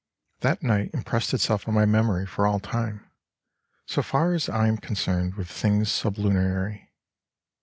[0.39, 3.05] That night impressed itself on my memory for all time,
[3.85, 6.91] so far as I am concerned with things sublunary.